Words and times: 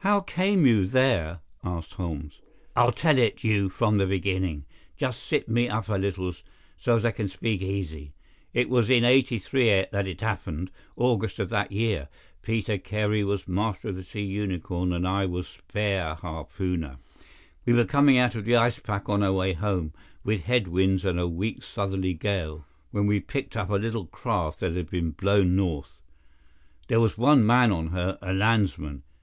"How 0.00 0.20
came 0.20 0.66
you 0.66 0.84
there?" 0.86 1.40
asked 1.64 1.94
Holmes. 1.94 2.42
"I'll 2.76 2.92
tell 2.92 3.16
it 3.16 3.42
you 3.42 3.70
from 3.70 3.96
the 3.96 4.04
beginning. 4.06 4.66
Just 4.98 5.22
sit 5.22 5.48
me 5.48 5.70
up 5.70 5.88
a 5.88 5.94
little, 5.96 6.34
so 6.76 6.96
as 6.96 7.06
I 7.06 7.12
can 7.12 7.30
speak 7.30 7.62
easy. 7.62 8.12
It 8.52 8.68
was 8.68 8.90
in 8.90 9.06
'83 9.06 9.86
that 9.90 10.06
it 10.06 10.20
happened—August 10.20 11.38
of 11.38 11.48
that 11.48 11.72
year. 11.72 12.08
Peter 12.42 12.76
Carey 12.76 13.24
was 13.24 13.48
master 13.48 13.88
of 13.88 13.94
the 13.96 14.04
Sea 14.04 14.24
Unicorn, 14.26 14.92
and 14.92 15.08
I 15.08 15.24
was 15.24 15.46
spare 15.46 16.14
harpooner. 16.16 16.98
We 17.64 17.72
were 17.72 17.86
coming 17.86 18.18
out 18.18 18.34
of 18.34 18.44
the 18.44 18.56
ice 18.56 18.78
pack 18.80 19.08
on 19.08 19.22
our 19.22 19.32
way 19.32 19.54
home, 19.54 19.94
with 20.24 20.42
head 20.42 20.68
winds 20.68 21.06
and 21.06 21.18
a 21.18 21.26
week's 21.26 21.66
southerly 21.66 22.12
gale, 22.12 22.66
when 22.90 23.06
we 23.06 23.18
picked 23.18 23.56
up 23.56 23.70
a 23.70 23.76
little 23.76 24.04
craft 24.08 24.60
that 24.60 24.74
had 24.76 24.90
been 24.90 25.12
blown 25.12 25.56
north. 25.56 26.00
There 26.88 27.00
was 27.00 27.16
one 27.16 27.46
man 27.46 27.72
on 27.72 27.86
her—a 27.86 28.34
landsman. 28.34 29.04